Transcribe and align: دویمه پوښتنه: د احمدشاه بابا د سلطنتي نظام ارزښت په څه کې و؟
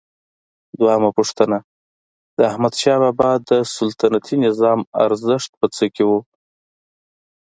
دویمه 0.79 1.09
پوښتنه: 1.17 1.57
د 2.37 2.39
احمدشاه 2.51 2.99
بابا 3.03 3.31
د 3.49 3.51
سلطنتي 3.75 4.35
نظام 4.45 4.79
ارزښت 5.05 5.51
په 5.59 5.67
څه 5.75 5.85
کې 5.95 6.03
و؟ 6.09 6.11